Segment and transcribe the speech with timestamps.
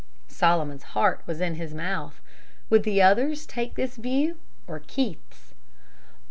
[0.27, 2.21] Solomon's heart was in his mouth.
[2.71, 5.53] Would the others take this view or Keith's?